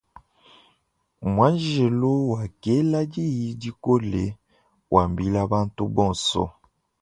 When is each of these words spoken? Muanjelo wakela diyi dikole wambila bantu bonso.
Muanjelo 1.33 2.11
wakela 2.31 2.99
diyi 3.13 3.47
dikole 3.61 4.23
wambila 4.93 5.39
bantu 5.51 5.81
bonso. 5.95 6.43